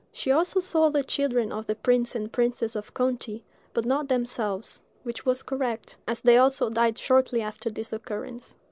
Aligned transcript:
She 0.11 0.31
also 0.31 0.59
saw 0.59 0.89
the 0.89 1.03
children 1.03 1.51
of 1.51 1.67
the 1.67 1.75
prince 1.75 2.15
and 2.15 2.31
princess 2.33 2.75
of 2.75 2.91
Conti, 2.91 3.43
but 3.71 3.85
not 3.85 4.07
themselves—which 4.07 5.27
was 5.27 5.43
correct, 5.43 5.95
as 6.07 6.21
they 6.23 6.37
also 6.37 6.71
died 6.71 6.97
shortly 6.97 7.43
after 7.43 7.69
this 7.69 7.93
occurrence. 7.93 8.57